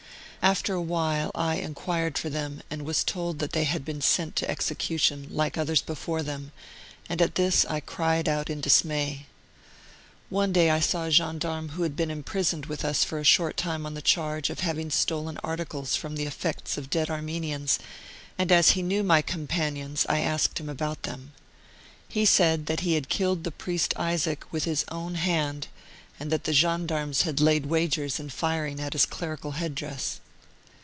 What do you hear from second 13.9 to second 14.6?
the charge